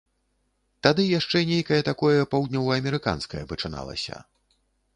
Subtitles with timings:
[0.85, 4.15] Тады яшчэ нейкае такое паўднёваамерыканскае пачыналася.